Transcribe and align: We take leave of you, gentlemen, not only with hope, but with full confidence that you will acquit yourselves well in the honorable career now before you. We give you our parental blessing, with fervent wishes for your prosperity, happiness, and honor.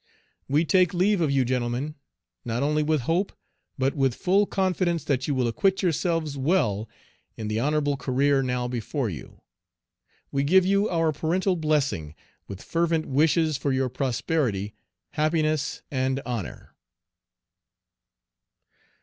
We 0.47 0.65
take 0.65 0.95
leave 0.95 1.21
of 1.21 1.29
you, 1.29 1.45
gentlemen, 1.45 1.93
not 2.43 2.63
only 2.63 2.81
with 2.81 3.01
hope, 3.01 3.33
but 3.77 3.93
with 3.95 4.15
full 4.15 4.47
confidence 4.47 5.03
that 5.03 5.27
you 5.27 5.35
will 5.35 5.47
acquit 5.47 5.83
yourselves 5.83 6.35
well 6.35 6.89
in 7.37 7.49
the 7.49 7.59
honorable 7.59 7.97
career 7.97 8.41
now 8.41 8.67
before 8.67 9.11
you. 9.11 9.41
We 10.31 10.43
give 10.43 10.65
you 10.65 10.89
our 10.89 11.11
parental 11.13 11.55
blessing, 11.55 12.15
with 12.47 12.63
fervent 12.63 13.05
wishes 13.05 13.57
for 13.59 13.71
your 13.71 13.89
prosperity, 13.89 14.73
happiness, 15.11 15.83
and 15.91 16.19
honor. 16.25 16.73